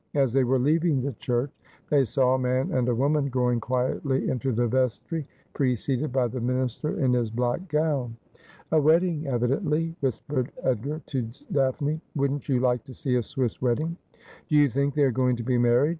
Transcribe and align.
As 0.15 0.33
they 0.33 0.43
were 0.43 0.57
leaving 0.57 1.03
the 1.03 1.11
church, 1.13 1.51
they 1.91 2.05
saw 2.05 2.33
a 2.33 2.39
man 2.39 2.71
and 2.71 2.89
a 2.89 2.95
woman 2.95 3.27
going 3.27 3.59
quietly 3.59 4.31
into 4.31 4.51
the 4.51 4.65
vestry, 4.65 5.27
preceded 5.53 6.11
by 6.11 6.27
the 6.27 6.41
minister 6.41 6.99
in 6.99 7.13
his 7.13 7.29
black 7.29 7.67
gown.' 7.67 8.17
A 8.71 8.81
wedding 8.81 9.27
evidently,' 9.27 9.95
whispered 9.99 10.51
Edgar 10.63 11.03
to 11.05 11.27
Daphne.' 11.51 12.01
Wouldn't 12.15 12.49
you 12.49 12.59
like 12.59 12.83
to 12.85 12.95
see 12.95 13.13
a 13.17 13.21
Swiss 13.21 13.61
wedding 13.61 13.95
?''Do 14.49 14.55
you 14.55 14.69
think 14.71 14.95
they 14.95 15.03
are 15.03 15.11
going 15.11 15.35
to 15.35 15.43
be 15.43 15.59
married 15.59 15.89